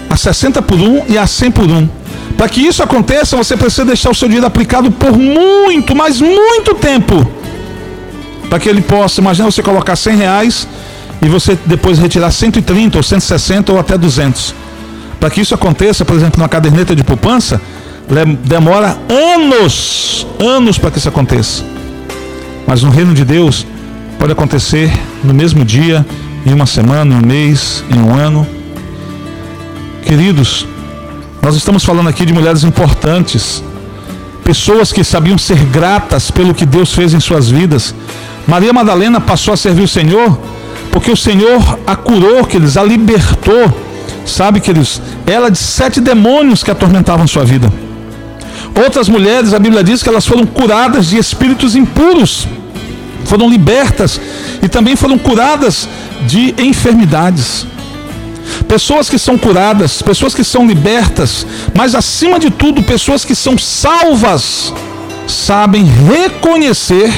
a 0.10 0.18
60 0.18 0.62
por 0.62 0.78
1 0.78 1.06
e 1.08 1.18
a 1.18 1.26
100 1.26 1.52
por 1.52 1.64
1. 1.64 1.90
Para 2.38 2.50
que 2.50 2.60
isso 2.60 2.84
aconteça, 2.84 3.38
você 3.38 3.56
precisa 3.56 3.86
deixar 3.86 4.10
o 4.10 4.14
seu 4.14 4.28
dinheiro 4.28 4.46
aplicado 4.46 4.92
por 4.92 5.18
muito, 5.18 5.96
mas 5.96 6.20
muito 6.20 6.76
tempo. 6.76 7.26
Para 8.50 8.60
que 8.60 8.68
ele 8.68 8.82
possa, 8.82 9.22
imagina 9.22 9.50
você 9.50 9.64
colocar 9.64 9.96
100 9.96 10.18
reais 10.18 10.68
e 11.22 11.30
você 11.30 11.58
depois 11.66 11.98
retirar 12.00 12.32
130 12.32 12.98
ou 12.98 13.04
160 13.04 13.72
ou 13.72 13.80
até 13.80 13.98
200. 13.98 14.54
Para 15.22 15.30
que 15.30 15.40
isso 15.40 15.56
aconteça, 15.56 16.04
por 16.04 16.18
exemplo, 16.18 16.42
na 16.42 16.50
caderneta 16.50 16.94
de 16.94 17.04
poupança, 17.04 17.62
demora 18.44 18.98
anos, 19.10 20.28
anos 20.40 20.78
para 20.78 20.92
que 20.92 20.98
isso 20.98 21.10
aconteça. 21.10 21.64
Mas 22.68 22.84
no 22.84 22.90
reino 22.90 23.14
de 23.14 23.26
Deus 23.26 23.66
pode 24.20 24.32
acontecer 24.32 24.92
no 25.24 25.34
mesmo 25.34 25.66
dia, 25.66 26.06
em 26.46 26.54
uma 26.54 26.66
semana, 26.66 27.14
em 27.14 27.18
um 27.18 27.26
mês, 27.26 27.84
em 27.90 28.00
um 28.00 28.16
ano. 28.16 28.48
Queridos, 30.04 30.68
nós 31.42 31.56
estamos 31.56 31.84
falando 31.84 32.10
aqui 32.10 32.26
de 32.26 32.34
mulheres 32.34 32.64
importantes, 32.64 33.64
pessoas 34.44 34.92
que 34.92 35.04
sabiam 35.04 35.38
ser 35.38 35.58
gratas 35.66 36.30
pelo 36.30 36.54
que 36.54 36.66
Deus 36.66 36.94
fez 36.94 37.14
em 37.14 37.20
suas 37.20 37.50
vidas. 37.50 37.94
Maria 38.48 38.74
Madalena 38.74 39.22
passou 39.22 39.54
a 39.54 39.58
servir 39.58 39.84
o 39.84 39.88
Senhor 39.88 40.38
porque 40.94 41.12
o 41.12 41.18
Senhor 41.18 41.80
a 41.88 41.96
curou, 41.96 42.46
que 42.46 42.56
eles 42.56 42.78
a 42.78 42.84
libertou, 42.84 43.66
sabe, 44.28 44.60
queridos, 44.60 45.02
ela 45.26 45.50
de 45.50 45.58
sete 45.58 46.00
demônios 46.00 46.64
que 46.64 46.70
atormentavam 46.70 47.26
sua 47.26 47.44
vida. 47.44 47.68
Outras 48.76 49.08
mulheres, 49.08 49.54
a 49.54 49.60
Bíblia 49.60 49.84
diz 49.84 50.02
que 50.02 50.10
elas 50.10 50.26
foram 50.26 50.46
curadas 50.46 51.08
de 51.08 51.18
espíritos 51.18 51.76
impuros, 51.76 52.48
foram 53.26 53.50
libertas 53.50 54.20
e 54.62 54.68
também 54.68 54.96
foram 54.96 55.18
curadas 55.18 55.88
de 56.28 56.56
enfermidades. 56.58 57.68
Pessoas 58.68 59.10
que 59.10 59.20
são 59.20 59.38
curadas, 59.38 60.02
pessoas 60.02 60.34
que 60.34 60.44
são 60.44 60.66
libertas, 60.66 61.46
mas 61.74 61.96
acima 61.96 62.40
de 62.40 62.50
tudo, 62.50 62.82
pessoas 62.84 63.24
que 63.24 63.36
são 63.36 63.58
salvas, 63.58 64.74
sabem 65.28 65.86
reconhecer 65.86 67.12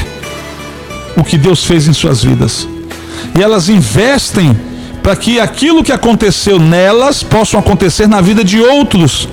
o 1.15 1.23
que 1.23 1.37
Deus 1.37 1.63
fez 1.63 1.87
em 1.87 1.93
suas 1.93 2.23
vidas. 2.23 2.67
E 3.37 3.41
elas 3.41 3.69
investem 3.69 4.55
para 5.01 5.15
que 5.15 5.39
aquilo 5.39 5.83
que 5.83 5.91
aconteceu 5.91 6.59
nelas 6.59 7.23
possa 7.23 7.57
acontecer 7.57 8.07
na 8.07 8.21
vida 8.21 8.43
de 8.43 8.59
outros. 8.59 9.27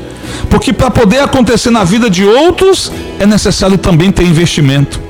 Porque 0.48 0.72
para 0.72 0.90
poder 0.90 1.20
acontecer 1.20 1.70
na 1.70 1.84
vida 1.84 2.08
de 2.10 2.24
outros, 2.24 2.92
é 3.18 3.26
necessário 3.26 3.78
também 3.78 4.10
ter 4.10 4.24
investimento. 4.24 5.00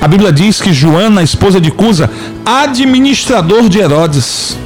A 0.00 0.08
Bíblia 0.08 0.32
diz 0.32 0.60
que 0.60 0.72
Joana, 0.72 1.22
esposa 1.22 1.60
de 1.60 1.70
Cusa, 1.70 2.10
administrador 2.44 3.68
de 3.68 3.78
Herodes. 3.78 4.56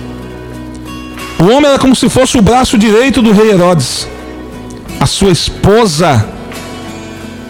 O 1.38 1.44
homem 1.44 1.66
era 1.66 1.78
como 1.78 1.94
se 1.94 2.08
fosse 2.08 2.38
o 2.38 2.42
braço 2.42 2.78
direito 2.78 3.20
do 3.20 3.32
rei 3.32 3.50
Herodes. 3.50 4.08
A 4.98 5.04
sua 5.04 5.30
esposa 5.30 6.26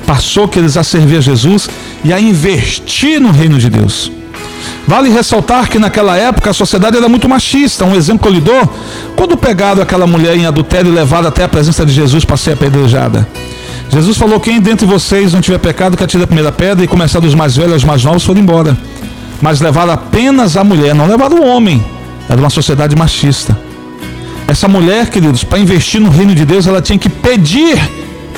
passou 0.05 0.49
que 0.49 0.59
eles 0.59 0.77
a 0.77 0.83
servir 0.83 1.19
a 1.19 1.21
Jesus 1.21 1.71
e 2.03 2.13
a 2.13 2.21
investir 2.21 3.21
no 3.21 3.31
reino 3.31 3.59
de 3.59 3.71
Deus. 3.71 4.11
Vale 4.87 5.11
ressaltar 5.11 5.69
que 5.69 5.79
naquela 5.79 6.17
época 6.17 6.51
a 6.51 6.53
sociedade 6.53 6.97
era 6.97 7.09
muito 7.09 7.29
machista. 7.29 7.85
Um 7.85 7.95
exemplo 7.97 8.23
que 8.23 8.29
eu 8.29 8.33
lhe 8.33 8.41
dou, 8.41 8.73
quando 9.17 9.37
pegaram 9.37 9.83
aquela 9.83 10.07
mulher 10.07 10.37
em 10.37 10.47
adultério 10.47 10.93
e 10.93 10.95
levada 10.95 11.29
até 11.29 11.43
a 11.43 11.49
presença 11.49 11.85
de 11.85 11.93
Jesus 11.93 12.25
para 12.25 12.37
ser 12.37 12.53
apedrejada. 12.53 13.27
Jesus 13.91 14.17
falou: 14.17 14.39
Quem 14.39 14.61
dentre 14.61 14.87
vocês 14.87 15.33
não 15.33 15.41
tiver 15.41 15.59
pecado, 15.59 15.97
que 15.97 16.05
atire 16.05 16.23
a 16.23 16.27
primeira 16.27 16.53
pedra, 16.53 16.85
e 16.85 16.89
começar 16.89 17.19
dos 17.19 17.35
mais 17.35 17.57
velhos 17.57 17.73
aos 17.75 17.85
mais 17.85 18.05
novos, 18.05 18.25
foram 18.25 18.41
embora. 18.41 18.77
Mas 19.43 19.61
levaram 19.61 19.93
apenas 19.93 20.57
a 20.57 20.63
mulher, 20.63 20.95
não 20.95 21.07
levaram 21.07 21.41
o 21.41 21.47
homem. 21.47 21.85
Era 22.29 22.41
uma 22.41 22.51
sociedade 22.51 22.95
machista. 22.97 23.59
Essa 24.47 24.69
mulher, 24.69 25.11
queridos, 25.11 25.43
para 25.43 25.59
investir 25.59 26.01
no 26.01 26.11
reino 26.11 26.35
de 26.35 26.45
Deus, 26.45 26.67
ela 26.67 26.81
tinha 26.81 26.99
que 26.99 27.09
pedir 27.09 27.77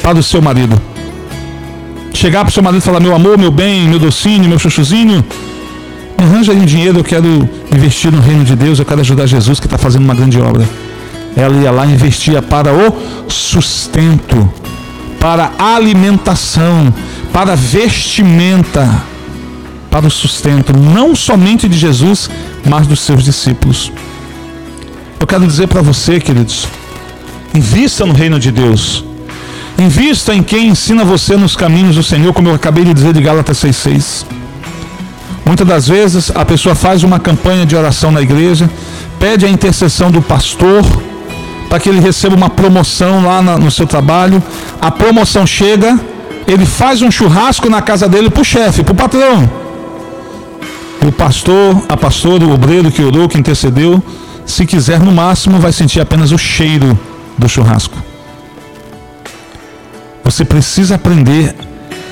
para 0.02 0.18
o 0.18 0.22
seu 0.22 0.40
marido. 0.40 0.80
Chegar 2.14 2.40
para 2.40 2.50
o 2.50 2.52
seu 2.52 2.62
marido 2.62 2.80
e 2.80 2.84
falar: 2.84 3.00
Meu 3.00 3.14
amor, 3.14 3.36
meu 3.36 3.50
bem, 3.50 3.86
meu 3.86 3.98
docinho, 3.98 4.48
meu 4.48 4.58
chuchuzinho, 4.58 5.24
me 6.18 6.24
arranja 6.24 6.50
aí 6.50 6.58
um 6.58 6.64
dinheiro, 6.64 6.98
eu 6.98 7.04
quero 7.04 7.48
investir 7.72 8.10
no 8.10 8.20
reino 8.20 8.44
de 8.44 8.56
Deus, 8.56 8.78
eu 8.78 8.84
quero 8.84 9.00
ajudar 9.00 9.26
Jesus 9.26 9.60
que 9.60 9.66
está 9.66 9.78
fazendo 9.78 10.04
uma 10.04 10.14
grande 10.14 10.40
obra. 10.40 10.68
Ela 11.36 11.56
ia 11.62 11.70
lá 11.70 11.86
e 11.86 11.92
investia 11.92 12.42
para 12.42 12.72
o 12.72 13.30
sustento, 13.30 14.52
para 15.20 15.52
alimentação, 15.56 16.92
para 17.32 17.54
vestimenta, 17.54 19.02
para 19.88 20.06
o 20.06 20.10
sustento, 20.10 20.76
não 20.76 21.14
somente 21.14 21.68
de 21.68 21.78
Jesus, 21.78 22.28
mas 22.66 22.88
dos 22.88 22.98
seus 23.00 23.22
discípulos. 23.22 23.92
Eu 25.20 25.26
quero 25.26 25.46
dizer 25.46 25.68
para 25.68 25.82
você, 25.82 26.18
queridos, 26.18 26.66
invista 27.54 28.04
no 28.04 28.12
reino 28.12 28.40
de 28.40 28.50
Deus. 28.50 29.04
Invista 29.78 30.34
em 30.34 30.42
quem 30.42 30.66
ensina 30.68 31.04
você 31.04 31.36
nos 31.36 31.54
caminhos 31.54 31.94
do 31.94 32.02
Senhor, 32.02 32.32
como 32.32 32.48
eu 32.48 32.54
acabei 32.54 32.84
de 32.84 32.92
dizer 32.92 33.12
de 33.12 33.20
Gálatas 33.20 33.58
6,6. 33.58 34.37
Muitas 35.48 35.66
das 35.66 35.88
vezes 35.88 36.30
a 36.34 36.44
pessoa 36.44 36.74
faz 36.74 37.02
uma 37.02 37.18
campanha 37.18 37.64
de 37.64 37.74
oração 37.74 38.12
na 38.12 38.20
igreja, 38.20 38.68
pede 39.18 39.46
a 39.46 39.48
intercessão 39.48 40.10
do 40.10 40.20
pastor 40.20 40.84
para 41.70 41.80
que 41.80 41.88
ele 41.88 42.00
receba 42.00 42.36
uma 42.36 42.50
promoção 42.50 43.24
lá 43.24 43.40
no 43.40 43.70
seu 43.70 43.86
trabalho. 43.86 44.42
A 44.78 44.90
promoção 44.90 45.46
chega, 45.46 45.98
ele 46.46 46.66
faz 46.66 47.00
um 47.00 47.10
churrasco 47.10 47.70
na 47.70 47.80
casa 47.80 48.06
dele 48.06 48.28
para 48.28 48.42
o 48.42 48.44
chefe, 48.44 48.84
para 48.84 48.92
o 48.92 48.94
patrão. 48.94 49.50
O 51.02 51.10
pastor, 51.10 51.82
a 51.88 51.96
pastora, 51.96 52.44
o 52.44 52.52
obreiro 52.52 52.92
que 52.92 53.02
orou, 53.02 53.26
que 53.26 53.38
intercedeu, 53.38 54.02
se 54.44 54.66
quiser, 54.66 55.00
no 55.00 55.12
máximo, 55.12 55.58
vai 55.58 55.72
sentir 55.72 55.98
apenas 55.98 56.30
o 56.30 56.36
cheiro 56.36 56.98
do 57.38 57.48
churrasco. 57.48 57.96
Você 60.22 60.44
precisa 60.44 60.96
aprender 60.96 61.54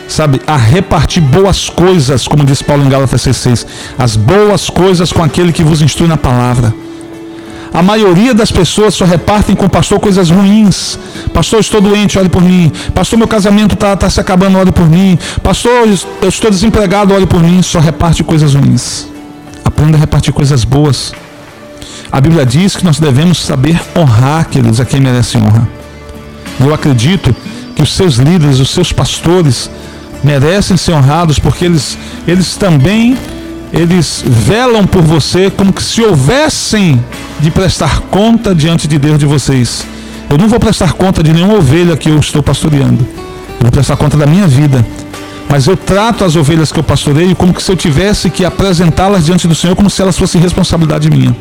sabe, 0.09 0.41
a 0.47 0.57
repartir 0.57 1.23
boas 1.23 1.69
coisas, 1.69 2.27
como 2.27 2.45
diz 2.45 2.63
Paulo 2.63 2.85
em 2.85 2.89
Gálatas 2.89 3.23
6,6. 3.23 3.67
As 3.99 4.17
boas 4.17 4.71
coisas 4.71 5.13
com 5.13 5.23
aquele 5.23 5.53
que 5.53 5.65
vos 5.65 5.83
instrui 5.83 6.09
na 6.09 6.17
palavra. 6.17 6.75
A 7.73 7.83
maioria 7.83 8.33
das 8.33 8.51
pessoas 8.51 8.95
só 8.95 9.05
repartem 9.05 9.55
com 9.55 9.67
o 9.67 9.71
pastor 9.71 10.01
coisas 10.01 10.31
ruins. 10.31 10.99
Pastor, 11.35 11.61
estou 11.61 11.81
doente, 11.81 12.19
olhe 12.19 12.29
por 12.29 12.43
mim. 12.43 12.73
Pastor, 12.95 13.19
meu 13.19 13.29
casamento 13.29 13.75
está 13.75 13.95
tá 13.95 14.09
se 14.09 14.19
acabando, 14.19 14.57
olhe 14.57 14.73
por 14.73 14.89
mim. 14.89 15.19
Pastor, 15.43 15.87
eu 16.23 16.29
estou 16.29 16.51
desempregado, 16.51 17.13
olhe 17.13 17.27
por 17.27 17.43
mim. 17.43 17.61
Só 17.63 17.79
reparte 17.79 18.25
coisas 18.25 18.55
ruins. 18.55 19.07
Aprenda 19.63 19.99
a 19.99 20.01
repartir 20.01 20.33
coisas 20.33 20.65
boas. 20.65 21.13
A 22.11 22.19
Bíblia 22.19 22.47
diz 22.47 22.77
que 22.77 22.85
nós 22.85 22.99
devemos 22.99 23.45
saber 23.45 23.79
honrar, 23.95 24.49
queridos, 24.49 24.81
a 24.81 24.85
quem 24.85 25.01
merece 25.01 25.37
honra. 25.37 25.69
Eu 26.59 26.73
acredito 26.73 27.35
que 27.75 27.83
os 27.83 27.93
seus 27.93 28.15
líderes, 28.15 28.59
os 28.59 28.71
seus 28.71 28.91
pastores, 28.91 29.71
merecem 30.23 30.77
ser 30.77 30.93
honrados 30.93 31.39
porque 31.39 31.65
eles, 31.65 31.97
eles 32.27 32.57
também 32.57 33.17
eles 33.73 34.23
velam 34.25 34.87
por 34.87 35.03
você 35.03 35.51
como 35.51 35.73
que 35.73 35.83
se 35.83 36.01
houvessem 36.01 37.03
de 37.41 37.51
prestar 37.51 38.01
conta 38.03 38.55
diante 38.55 38.87
de 38.87 38.99
Deus 38.99 39.19
de 39.19 39.27
vocês. 39.27 39.85
Eu 40.31 40.39
não 40.39 40.49
vou 40.49 40.59
prestar 40.59 40.93
conta 40.93 41.23
de 41.23 41.33
nenhuma 41.33 41.55
ovelha 41.55 41.97
que 41.97 42.09
eu 42.09 42.19
estou 42.19 42.43
pastoreando. 42.43 43.07
Eu 43.59 43.63
vou 43.63 43.71
prestar 43.71 43.97
conta 43.97 44.17
da 44.17 44.27
minha 44.27 44.47
vida. 44.47 44.85
Mas 45.49 45.67
eu 45.67 45.77
trato 45.77 46.25
as 46.25 46.35
ovelhas 46.35 46.73
que 46.73 46.79
eu 46.79 46.83
pastoreio 46.83 47.37
como 47.37 47.55
que 47.55 47.63
se 47.63 47.71
eu 47.71 47.77
tivesse 47.77 48.31
que 48.31 48.45
apresentá-las 48.45 49.27
diante 49.27 49.47
do 49.47 49.55
Senhor 49.55 49.77
como 49.77 49.89
se 49.89 50.03
elas 50.03 50.19
fossem 50.19 50.41
responsabilidade 50.41 51.09
minha. 51.09 51.37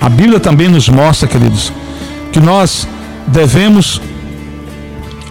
A 0.00 0.08
Bíblia 0.08 0.40
também 0.40 0.68
nos 0.68 0.88
mostra, 0.88 1.28
queridos, 1.28 1.72
que 2.32 2.40
nós 2.40 2.88
devemos 3.26 4.00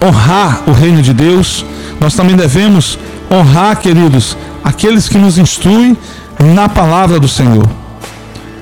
honrar 0.04 0.64
o 0.68 0.72
reino 0.72 1.02
de 1.02 1.14
Deus, 1.14 1.66
nós 2.00 2.14
também 2.14 2.36
devemos 2.36 3.00
honrar, 3.32 3.80
queridos, 3.80 4.36
aqueles 4.64 5.08
que 5.08 5.18
nos 5.18 5.38
instruem 5.38 5.98
na 6.54 6.68
palavra 6.68 7.20
do 7.20 7.28
Senhor. 7.28 7.68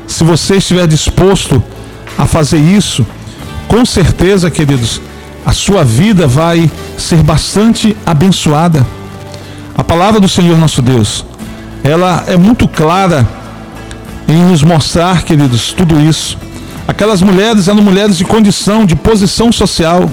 Se 0.08 0.24
você 0.24 0.58
estiver 0.58 0.88
disposto 0.88 1.64
a 2.18 2.26
fazer 2.26 2.60
isso, 2.60 3.06
com 3.68 3.86
certeza, 3.86 4.52
queridos, 4.52 5.02
a 5.46 5.54
sua 5.54 5.84
vida 5.84 6.28
vai 6.28 6.70
ser 6.98 7.24
bastante 7.24 7.98
abençoada. 8.06 8.86
A 9.76 9.84
palavra 9.84 10.20
do 10.20 10.30
Senhor 10.30 10.58
nosso 10.58 10.82
Deus, 10.82 11.26
ela 11.84 12.24
é 12.28 12.38
muito 12.38 12.68
clara 12.68 13.28
em 14.28 14.44
nos 14.44 14.62
mostrar, 14.62 15.24
queridos, 15.24 15.74
tudo 15.74 16.00
isso. 16.00 16.38
Aquelas 16.88 17.22
mulheres 17.22 17.68
eram 17.68 17.82
mulheres 17.82 18.18
de 18.18 18.26
condição, 18.26 18.86
de 18.86 18.96
posição 18.96 19.52
social, 19.52 20.10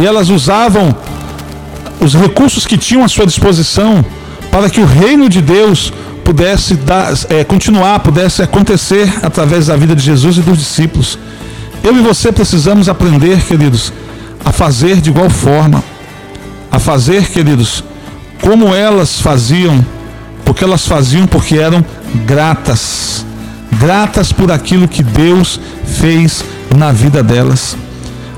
e 0.00 0.06
elas 0.06 0.30
usavam 0.30 0.94
os 2.00 2.14
recursos 2.14 2.66
que 2.66 2.78
tinham 2.78 3.04
à 3.04 3.08
sua 3.08 3.26
disposição 3.26 4.02
para 4.50 4.70
que 4.70 4.80
o 4.80 4.86
reino 4.86 5.28
de 5.28 5.42
Deus 5.42 5.92
pudesse 6.24 6.74
dar, 6.74 7.12
é, 7.28 7.44
continuar, 7.44 8.00
pudesse 8.00 8.42
acontecer 8.42 9.12
através 9.22 9.66
da 9.66 9.76
vida 9.76 9.94
de 9.94 10.02
Jesus 10.02 10.38
e 10.38 10.40
dos 10.40 10.58
discípulos. 10.58 11.18
Eu 11.84 11.96
e 11.96 12.00
você 12.00 12.32
precisamos 12.32 12.88
aprender, 12.88 13.42
queridos, 13.42 13.92
a 14.44 14.50
fazer 14.50 15.00
de 15.00 15.10
igual 15.10 15.28
forma, 15.28 15.84
a 16.70 16.78
fazer, 16.78 17.28
queridos, 17.28 17.84
como 18.40 18.74
elas 18.74 19.20
faziam, 19.20 19.84
porque 20.44 20.64
elas 20.64 20.86
faziam 20.86 21.26
porque 21.26 21.56
eram 21.56 21.84
gratas, 22.26 23.26
gratas 23.78 24.32
por 24.32 24.50
aquilo 24.50 24.88
que 24.88 25.02
Deus 25.02 25.60
fez 25.84 26.42
na 26.74 26.90
vida 26.90 27.22
delas. 27.22 27.76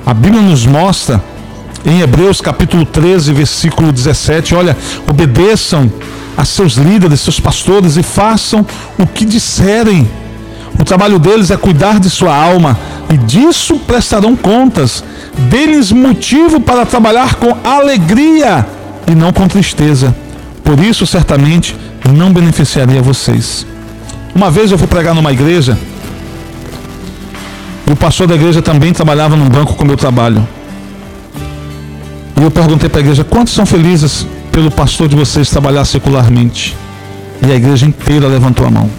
A 0.05 0.13
Bíblia 0.13 0.43
nos 0.43 0.67
mostra 0.67 1.23
em 1.85 2.01
Hebreus 2.01 2.41
capítulo 2.41 2.85
13, 2.85 3.33
versículo 3.33 3.93
17, 3.93 4.55
olha, 4.55 4.77
obedeçam 5.09 5.91
a 6.37 6.45
seus 6.45 6.75
líderes, 6.75 7.21
seus 7.21 7.41
pastores 7.41 7.97
e 7.97 8.03
façam 8.03 8.65
o 8.99 9.07
que 9.07 9.25
disserem. 9.25 10.09
O 10.79 10.85
trabalho 10.85 11.19
deles 11.19 11.51
é 11.51 11.57
cuidar 11.57 11.99
de 12.01 12.09
sua 12.09 12.35
alma 12.35 12.79
e 13.13 13.17
disso 13.17 13.79
prestarão 13.81 14.35
contas. 14.35 15.05
Deles 15.51 15.93
motivo 15.93 16.61
para 16.61 16.87
trabalhar 16.87 17.35
com 17.35 17.57
alegria 17.65 18.67
e 19.07 19.15
não 19.15 19.33
com 19.33 19.47
tristeza. 19.49 20.15
Por 20.65 20.79
isso, 20.81 21.07
certamente, 21.07 21.77
não 22.11 22.33
beneficiaria 22.33 23.03
vocês. 23.03 23.67
Uma 24.35 24.51
vez 24.51 24.71
eu 24.71 24.79
fui 24.79 24.87
pregar 24.87 25.15
numa 25.15 25.33
igreja 25.33 25.77
e 27.87 27.93
o 27.93 27.97
pastor 27.97 28.27
da 28.27 28.35
igreja 28.35 28.63
também 28.63 28.93
trabalhava 28.93 29.37
num 29.37 29.49
banco 29.49 29.75
com 29.75 29.85
meu 29.85 29.97
trabalho. 29.97 30.47
E 32.37 32.43
eu 32.43 32.51
perguntei 32.51 32.89
para 32.89 33.01
a 33.01 33.03
igreja: 33.03 33.25
quantos 33.25 33.53
são 33.53 33.67
felizes 33.67 34.27
pelo 34.51 34.71
pastor 34.71 35.09
de 35.09 35.17
vocês 35.17 35.51
trabalhar 35.51 35.85
secularmente? 35.85 36.77
E 37.47 37.51
a 37.51 37.55
igreja 37.55 37.87
inteira 37.87 38.29
levantou 38.29 38.67
a 38.67 38.71
mão. 38.71 38.91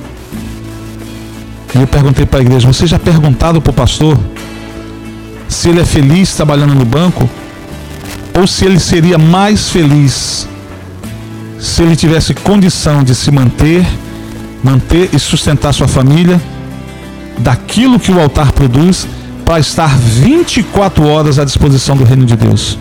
E 1.76 1.80
eu 1.80 1.88
perguntei 1.88 2.26
para 2.26 2.40
a 2.40 2.42
igreja: 2.42 2.68
vocês 2.68 2.90
já 2.90 3.00
perguntaram 3.00 3.62
para 3.62 3.72
o 3.72 3.74
pastor 3.74 4.18
se 5.48 5.70
ele 5.70 5.82
é 5.82 5.86
feliz 5.86 6.34
trabalhando 6.36 6.76
no 6.76 6.86
banco? 6.86 7.30
Ou 8.40 8.48
se 8.48 8.66
ele 8.66 8.80
seria 8.80 9.18
mais 9.18 9.70
feliz 9.70 10.48
se 11.64 11.82
ele 11.82 11.96
tivesse 11.96 12.34
condição 12.34 13.06
de 13.06 13.16
se 13.16 13.32
manter, 13.32 13.88
manter 14.62 15.10
e 15.14 15.18
sustentar 15.18 15.74
sua 15.74 15.88
família 15.88 16.40
daquilo 17.38 17.98
que 17.98 18.12
o 18.12 18.20
altar 18.20 18.52
produz 18.52 19.08
para 19.46 19.62
estar 19.62 19.98
24 19.98 21.08
horas 21.08 21.40
à 21.40 21.46
disposição 21.46 21.96
do 21.96 22.04
reino 22.04 22.26
de 22.26 22.36
Deus. 22.36 22.78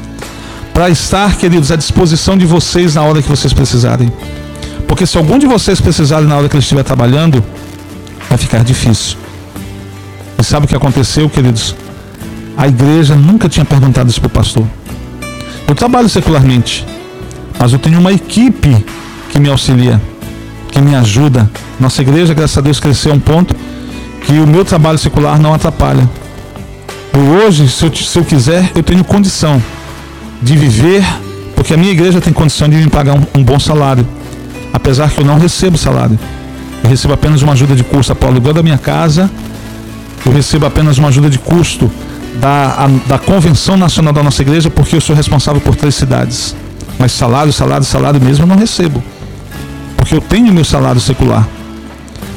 Para 0.82 0.90
estar, 0.90 1.36
queridos, 1.36 1.70
à 1.70 1.76
disposição 1.76 2.36
de 2.36 2.44
vocês 2.44 2.96
na 2.96 3.02
hora 3.04 3.22
que 3.22 3.28
vocês 3.28 3.52
precisarem. 3.52 4.12
Porque 4.88 5.06
se 5.06 5.16
algum 5.16 5.38
de 5.38 5.46
vocês 5.46 5.80
precisarem 5.80 6.26
na 6.26 6.36
hora 6.36 6.48
que 6.48 6.56
ele 6.56 6.62
estiver 6.64 6.82
trabalhando, 6.82 7.40
vai 8.28 8.36
ficar 8.36 8.64
difícil. 8.64 9.16
E 10.36 10.42
sabe 10.42 10.66
o 10.66 10.68
que 10.68 10.74
aconteceu, 10.74 11.30
queridos? 11.30 11.76
A 12.56 12.66
igreja 12.66 13.14
nunca 13.14 13.48
tinha 13.48 13.64
perguntado 13.64 14.10
isso 14.10 14.20
para 14.20 14.26
o 14.26 14.30
pastor. 14.30 14.66
Eu 15.68 15.74
trabalho 15.76 16.08
secularmente, 16.08 16.84
mas 17.60 17.72
eu 17.72 17.78
tenho 17.78 18.00
uma 18.00 18.12
equipe 18.12 18.84
que 19.30 19.38
me 19.38 19.48
auxilia, 19.48 20.02
que 20.72 20.80
me 20.80 20.96
ajuda. 20.96 21.48
Nossa 21.78 22.02
igreja, 22.02 22.34
graças 22.34 22.58
a 22.58 22.60
Deus, 22.60 22.80
cresceu 22.80 23.12
a 23.12 23.14
um 23.14 23.20
ponto 23.20 23.54
que 24.26 24.32
o 24.32 24.48
meu 24.48 24.64
trabalho 24.64 24.98
secular 24.98 25.38
não 25.40 25.54
atrapalha. 25.54 26.10
Eu 27.14 27.46
hoje, 27.46 27.68
se 27.68 27.84
eu, 27.84 27.94
se 27.94 28.18
eu 28.18 28.24
quiser, 28.24 28.72
eu 28.74 28.82
tenho 28.82 29.04
condição 29.04 29.62
de 30.42 30.56
viver, 30.56 31.04
porque 31.54 31.72
a 31.72 31.76
minha 31.76 31.92
igreja 31.92 32.20
tem 32.20 32.32
condição 32.32 32.68
de 32.68 32.76
me 32.76 32.88
pagar 32.88 33.14
um, 33.14 33.40
um 33.40 33.44
bom 33.44 33.58
salário, 33.58 34.06
apesar 34.72 35.10
que 35.10 35.20
eu 35.20 35.24
não 35.24 35.38
recebo 35.38 35.78
salário. 35.78 36.18
Eu 36.82 36.90
recebo 36.90 37.14
apenas 37.14 37.42
uma 37.42 37.52
ajuda 37.52 37.76
de 37.76 37.84
custo 37.84 38.14
para 38.14 38.28
o 38.28 38.32
aluguel 38.32 38.52
da 38.52 38.62
minha 38.62 38.78
casa, 38.78 39.30
eu 40.26 40.32
recebo 40.32 40.66
apenas 40.66 40.98
uma 40.98 41.08
ajuda 41.08 41.30
de 41.30 41.38
custo 41.38 41.90
da, 42.40 42.84
a, 42.84 42.88
da 43.08 43.18
convenção 43.18 43.76
nacional 43.76 44.12
da 44.12 44.22
nossa 44.22 44.42
igreja, 44.42 44.68
porque 44.68 44.96
eu 44.96 45.00
sou 45.00 45.14
responsável 45.14 45.60
por 45.60 45.76
três 45.76 45.94
cidades. 45.94 46.56
Mas 46.98 47.12
salário, 47.12 47.52
salário, 47.52 47.84
salário 47.84 48.20
mesmo 48.20 48.44
eu 48.44 48.48
não 48.48 48.56
recebo, 48.56 49.02
porque 49.96 50.14
eu 50.14 50.20
tenho 50.20 50.52
meu 50.52 50.64
salário 50.64 51.00
secular. 51.00 51.46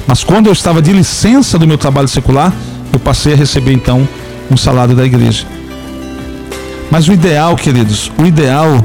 Mas 0.08 0.23
quando 0.23 0.47
eu 0.47 0.53
estava 0.53 0.82
de 0.82 0.91
licença 0.91 1.58
do 1.58 1.67
meu 1.67 1.77
trabalho 1.77 2.08
secular, 2.08 2.53
eu 2.93 2.99
passei 2.99 3.34
a 3.34 3.36
receber 3.36 3.73
então 3.73 4.08
um 4.49 4.58
salário 4.58 4.95
da 4.95 5.03
igreja. 5.03 5.45
Mas 6.91 7.08
o 7.08 7.13
ideal, 7.13 7.56
queridos, 7.56 8.12
o 8.17 8.26
ideal 8.26 8.84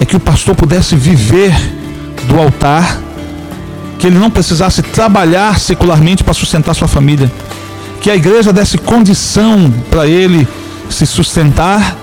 é 0.00 0.04
que 0.04 0.16
o 0.16 0.20
pastor 0.20 0.54
pudesse 0.54 0.94
viver 0.96 1.52
do 2.26 2.38
altar, 2.38 3.00
que 3.98 4.06
ele 4.06 4.18
não 4.18 4.30
precisasse 4.30 4.82
trabalhar 4.82 5.58
secularmente 5.58 6.22
para 6.22 6.34
sustentar 6.34 6.74
sua 6.74 6.88
família, 6.88 7.30
que 8.00 8.10
a 8.10 8.16
igreja 8.16 8.52
desse 8.52 8.78
condição 8.78 9.72
para 9.90 10.06
ele 10.06 10.46
se 10.88 11.06
sustentar, 11.06 11.96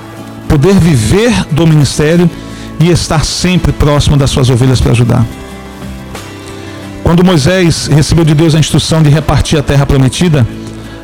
poder 0.48 0.76
viver 0.76 1.46
do 1.52 1.66
ministério 1.66 2.30
e 2.80 2.90
estar 2.90 3.24
sempre 3.24 3.72
próximo 3.72 4.18
das 4.18 4.30
suas 4.30 4.50
ovelhas 4.50 4.82
para 4.82 4.92
ajudar. 4.92 5.26
Quando 7.04 7.24
Moisés 7.24 7.88
recebeu 7.88 8.26
de 8.26 8.34
Deus 8.34 8.56
a 8.56 8.60
instrução 8.60 9.02
de 9.02 9.10
repartir 9.10 9.58
a 9.58 9.64
terra 9.64 9.86
prometida, 9.86 10.46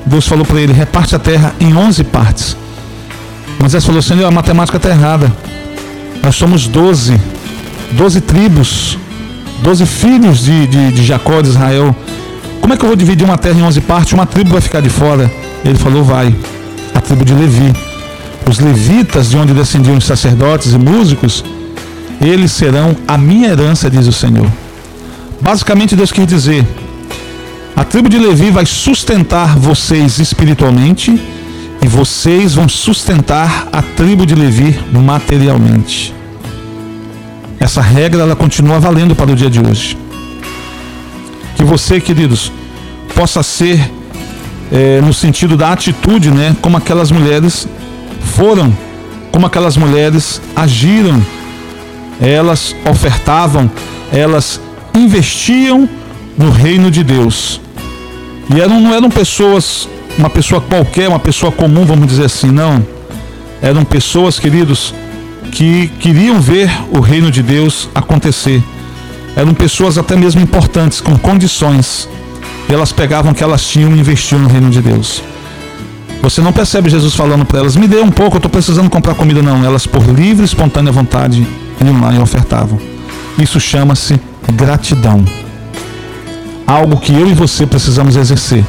Deus 0.05 0.27
falou 0.27 0.45
para 0.45 0.59
ele: 0.59 0.73
reparte 0.73 1.15
a 1.15 1.19
terra 1.19 1.53
em 1.59 1.75
11 1.75 2.03
partes. 2.05 2.57
Moisés 3.61 3.85
falou: 3.85 4.01
Senhor, 4.01 4.25
a 4.25 4.31
matemática 4.31 4.77
está 4.77 4.89
errada. 4.89 5.31
Nós 6.23 6.35
somos 6.35 6.67
12, 6.67 7.19
12 7.91 8.21
tribos, 8.21 8.97
12 9.61 9.85
filhos 9.85 10.43
de, 10.43 10.65
de, 10.65 10.91
de 10.91 11.05
Jacó, 11.05 11.41
de 11.41 11.49
Israel. 11.49 11.95
Como 12.59 12.73
é 12.73 12.77
que 12.77 12.83
eu 12.83 12.87
vou 12.87 12.95
dividir 12.95 13.23
uma 13.23 13.37
terra 13.37 13.59
em 13.59 13.63
11 13.63 13.81
partes? 13.81 14.13
Uma 14.13 14.25
tribo 14.25 14.49
vai 14.49 14.61
ficar 14.61 14.81
de 14.81 14.89
fora. 14.89 15.31
Ele 15.63 15.77
falou: 15.77 16.03
vai. 16.03 16.35
A 16.95 16.99
tribo 16.99 17.23
de 17.23 17.35
Levi. 17.35 17.71
Os 18.49 18.59
levitas, 18.59 19.29
de 19.29 19.37
onde 19.37 19.53
descendiam 19.53 19.95
os 19.95 20.05
sacerdotes 20.05 20.73
e 20.73 20.77
músicos, 20.79 21.45
eles 22.19 22.51
serão 22.51 22.95
a 23.07 23.15
minha 23.15 23.49
herança, 23.49 23.91
diz 23.91 24.07
o 24.07 24.11
Senhor. 24.11 24.51
Basicamente, 25.39 25.95
Deus 25.95 26.11
quer 26.11 26.25
dizer: 26.25 26.65
a 27.75 27.83
tribo 27.83 28.09
de 28.09 28.17
Levi 28.17 28.49
vai 28.49 28.65
sustentar 28.65 29.55
vocês 29.55 30.17
espiritualmente 30.17 31.21
e 31.81 31.87
vocês 31.87 32.53
vão 32.53 32.69
sustentar 32.69 33.67
a 33.71 33.81
tribo 33.81 34.25
de 34.25 34.35
Levi 34.35 34.79
materialmente. 34.91 36.13
Essa 37.59 37.81
regra 37.81 38.21
ela 38.21 38.35
continua 38.35 38.79
valendo 38.79 39.15
para 39.15 39.31
o 39.31 39.35
dia 39.35 39.49
de 39.49 39.59
hoje. 39.59 39.97
Que 41.55 41.63
você, 41.63 41.99
queridos, 41.99 42.51
possa 43.13 43.43
ser 43.43 43.91
é, 44.71 45.01
no 45.01 45.13
sentido 45.13 45.57
da 45.57 45.71
atitude, 45.71 46.31
né, 46.31 46.55
como 46.61 46.77
aquelas 46.77 47.11
mulheres 47.11 47.67
foram, 48.35 48.75
como 49.31 49.45
aquelas 49.45 49.75
mulheres 49.75 50.41
agiram. 50.55 51.23
Elas 52.19 52.75
ofertavam, 52.89 53.69
elas 54.11 54.61
investiam 54.95 55.89
no 56.37 56.51
reino 56.51 56.91
de 56.91 57.03
Deus. 57.03 57.59
E 58.53 58.59
eram, 58.59 58.79
não 58.79 58.93
eram 58.93 59.09
pessoas, 59.09 59.87
uma 60.17 60.29
pessoa 60.29 60.61
qualquer, 60.61 61.07
uma 61.07 61.19
pessoa 61.19 61.51
comum, 61.51 61.85
vamos 61.85 62.07
dizer 62.07 62.25
assim, 62.25 62.51
não. 62.51 62.85
Eram 63.61 63.83
pessoas, 63.83 64.39
queridos, 64.39 64.93
que 65.51 65.87
queriam 65.99 66.39
ver 66.39 66.69
o 66.91 66.99
reino 66.99 67.29
de 67.29 67.43
Deus 67.43 67.89
acontecer. 67.93 68.63
Eram 69.35 69.53
pessoas 69.53 69.97
até 69.97 70.15
mesmo 70.15 70.41
importantes, 70.41 70.99
com 70.99 71.17
condições. 71.17 72.07
E 72.69 72.73
elas 72.73 72.91
pegavam 72.91 73.31
o 73.31 73.35
que 73.35 73.43
elas 73.43 73.65
tinham 73.65 73.95
e 73.95 73.99
investiam 73.99 74.39
no 74.41 74.49
reino 74.49 74.69
de 74.69 74.81
Deus. 74.81 75.21
Você 76.21 76.39
não 76.39 76.53
percebe 76.53 76.89
Jesus 76.89 77.15
falando 77.15 77.45
para 77.45 77.59
elas: 77.59 77.75
me 77.75 77.87
dê 77.87 77.99
um 77.99 78.11
pouco, 78.11 78.35
eu 78.35 78.39
estou 78.39 78.51
precisando 78.51 78.89
comprar 78.89 79.15
comida. 79.15 79.41
Não, 79.41 79.63
elas 79.65 79.87
por 79.87 80.03
livre 80.03 80.43
e 80.43 80.45
espontânea 80.45 80.91
vontade 80.91 81.45
iam 81.83 81.99
lá 81.99 82.13
e 82.13 82.19
ofertavam. 82.19 82.79
Isso 83.39 83.59
chama-se 83.59 84.19
gratidão. 84.53 85.23
Algo 86.67 86.97
que 86.97 87.13
eu 87.13 87.27
e 87.27 87.33
você 87.33 87.65
precisamos 87.65 88.15
exercer. 88.15 88.63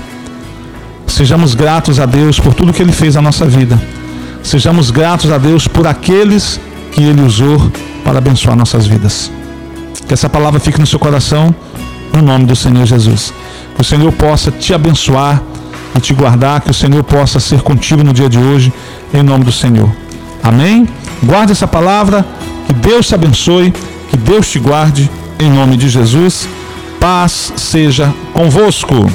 Sejamos 1.13 1.53
gratos 1.53 2.01
a 2.01 2.07
Deus 2.07 2.41
por 2.41 2.55
tudo 2.55 2.73
que 2.73 2.81
Ele 2.81 2.91
fez 2.91 3.17
na 3.17 3.21
nossa 3.21 3.45
vida. 3.45 3.79
Sejamos 4.43 4.91
gratos 4.91 5.31
a 5.31 5.37
Deus 5.37 5.69
por 5.69 5.87
aqueles 5.87 6.59
que 6.91 7.03
Ele 7.03 7.21
usou 7.21 7.71
para 8.03 8.17
abençoar 8.17 8.57
nossas 8.57 8.87
vidas. 8.87 9.31
Que 10.09 10.15
essa 10.15 10.27
palavra 10.27 10.59
fique 10.59 10.81
no 10.81 10.87
seu 10.87 10.99
coração, 10.99 11.55
no 12.15 12.23
nome 12.23 12.47
do 12.47 12.57
Senhor 12.57 12.87
Jesus. 12.87 13.33
Que 13.75 13.83
o 13.83 13.85
Senhor 13.85 14.11
possa 14.13 14.51
te 14.51 14.73
abençoar 14.73 15.43
e 15.95 16.01
te 16.01 16.15
guardar, 16.15 16.63
que 16.63 16.71
o 16.71 16.75
Senhor 16.75 17.05
possa 17.05 17.39
ser 17.39 17.61
contigo 17.61 18.03
no 18.03 18.15
dia 18.15 18.31
de 18.31 18.39
hoje, 18.39 18.73
em 19.13 19.23
nome 19.23 19.45
do 19.45 19.53
Senhor. 19.53 19.93
Amém? 20.43 20.89
Guarde 21.23 21.53
essa 21.53 21.69
palavra, 21.69 22.25
que 22.67 22.73
Deus 22.73 23.07
te 23.07 23.15
abençoe, 23.15 23.71
que 24.09 24.17
Deus 24.17 24.51
te 24.51 24.59
guarde 24.59 25.11
em 25.39 25.51
nome 25.51 25.77
de 25.77 25.91
Jesus, 25.91 26.49
paz 26.99 27.53
seja 27.55 28.13
convosco. 28.33 29.07